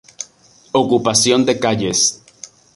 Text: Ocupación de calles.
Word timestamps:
Ocupación 0.81 1.45
de 1.45 1.53
calles. 1.63 1.99